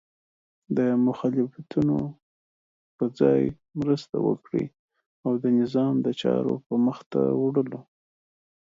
[0.77, 1.97] د مخالفتونو
[2.97, 3.41] په ځای
[3.79, 4.65] مرسته وکړئ
[5.25, 7.79] او د نظام د چارو په مخته وړلو